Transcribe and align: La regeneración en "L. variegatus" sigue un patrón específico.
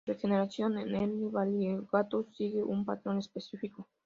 La 0.07 0.13
regeneración 0.15 0.79
en 0.79 0.95
"L. 0.95 1.29
variegatus" 1.29 2.25
sigue 2.35 2.63
un 2.63 2.85
patrón 2.85 3.19
específico. 3.19 3.87